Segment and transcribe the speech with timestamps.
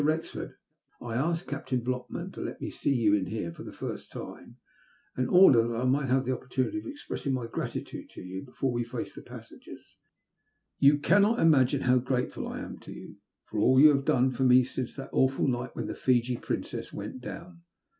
[0.03, 0.55] Wrexford,
[0.99, 4.57] I asked Captain Blockman to let me see you in here for the first time,
[5.15, 8.41] in order that I might have an opportunity of expressing my grad tude to you
[8.43, 9.97] before we face the passengers.
[10.79, 14.41] Yon cannot imagine how grateful I am to you for all yon have done for
[14.43, 17.61] me since that awful night when the Fiji Princess went down.